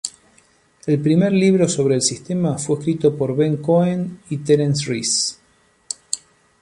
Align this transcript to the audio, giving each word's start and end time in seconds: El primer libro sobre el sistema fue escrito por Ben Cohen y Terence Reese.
El 0.87 0.99
primer 0.99 1.31
libro 1.31 1.69
sobre 1.69 1.93
el 1.93 2.01
sistema 2.01 2.57
fue 2.57 2.79
escrito 2.79 3.15
por 3.15 3.35
Ben 3.35 3.57
Cohen 3.57 4.19
y 4.31 4.37
Terence 4.37 4.89
Reese. 4.89 5.35